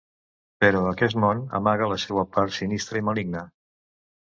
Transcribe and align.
Però 0.63 0.79
aquest 0.91 1.19
món 1.25 1.43
amaga 1.59 1.91
la 1.93 1.99
seua 2.05 2.25
part 2.39 2.59
sinistra 2.59 3.01
i 3.03 3.07
maligna. 3.13 3.47